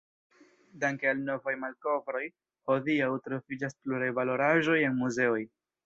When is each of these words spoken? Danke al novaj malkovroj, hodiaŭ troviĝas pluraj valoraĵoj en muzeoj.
Danke 0.83 1.09
al 1.11 1.21
novaj 1.27 1.53
malkovroj, 1.65 2.23
hodiaŭ 2.73 3.13
troviĝas 3.29 3.79
pluraj 3.85 4.13
valoraĵoj 4.21 4.85
en 4.91 5.03
muzeoj. 5.05 5.43